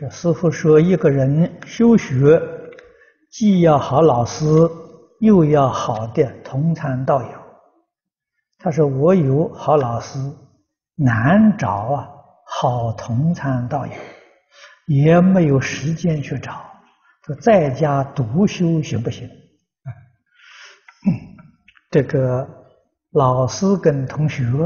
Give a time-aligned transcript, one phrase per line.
[0.00, 2.40] 这师傅说，一个人修学，
[3.32, 4.44] 既要好老师，
[5.18, 7.28] 又要好的同参道友。
[8.58, 10.16] 他说：“我有好老师，
[10.94, 12.08] 难找啊，
[12.46, 13.92] 好同参道友，
[14.86, 16.64] 也没有时间去找。
[17.26, 19.28] 说在家独修行不行？
[21.90, 22.48] 这个
[23.10, 24.62] 老师跟同学啊，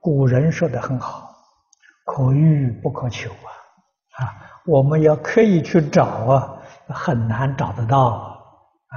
[0.00, 1.30] 古人说的很好。”
[2.04, 3.48] 可遇不可求啊！
[4.24, 4.36] 啊，
[4.66, 8.96] 我们要刻意去找啊，很难找得到啊！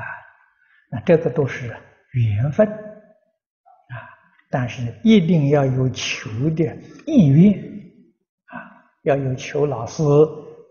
[0.91, 1.75] 那这个都是
[2.11, 3.95] 缘分啊，
[4.51, 7.53] 但是一定要有求的意愿
[8.45, 8.53] 啊，
[9.03, 10.03] 要有求老师、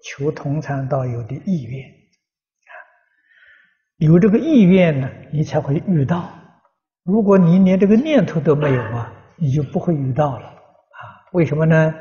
[0.04, 2.72] 求同参道友的意愿啊。
[3.96, 6.30] 有这个意愿呢，你才会遇到。
[7.02, 11.00] 如果你连这个念头都没有啊，你就不会遇到了啊？
[11.32, 11.94] 为什么呢？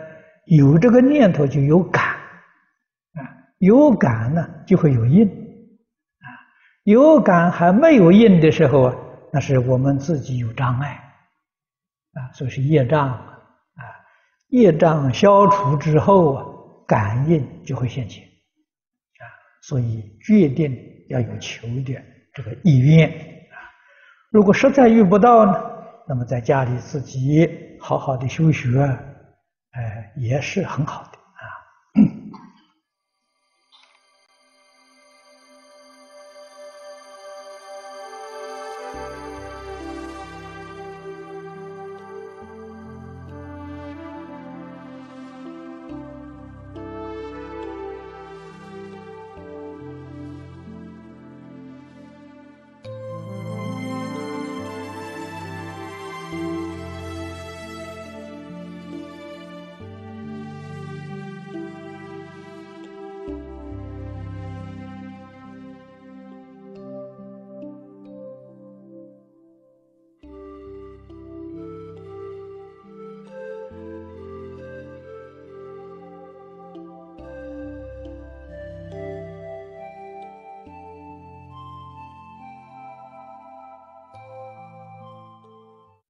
[0.46, 3.26] 有这个念头就有感，啊，
[3.58, 6.28] 有感呢就会有应，啊，
[6.84, 8.96] 有感还没有应的时候啊，
[9.34, 10.92] 那是我们自己有障碍，
[12.14, 13.84] 啊，所以是业障啊，
[14.50, 16.46] 业障消除之后啊，
[16.88, 19.26] 感应就会现前，啊，
[19.64, 20.78] 所以决定
[21.10, 22.00] 要有求的
[22.34, 23.58] 这个意愿，啊，
[24.30, 25.60] 如果实在遇不到呢，
[26.08, 28.96] 那么在家里自己好好的修学。
[29.76, 31.15] 哎，也是很好的。